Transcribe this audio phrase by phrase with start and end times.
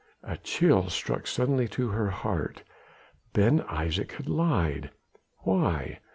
[0.23, 2.63] A chill struck suddenly to her heart.
[3.33, 4.89] Ben Isaje had lied!
[5.43, 5.99] Why?